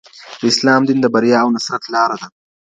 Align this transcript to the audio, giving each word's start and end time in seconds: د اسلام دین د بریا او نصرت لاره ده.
د 0.39 0.41
اسلام 0.51 0.81
دین 0.87 0.99
د 1.01 1.05
بریا 1.13 1.39
او 1.43 1.49
نصرت 1.55 1.83
لاره 1.93 2.15
ده. 2.21 2.27